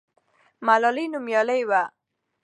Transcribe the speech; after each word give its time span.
ملالۍ 0.67 1.05
نومیالۍ 1.13 1.61
وه. 1.69 1.81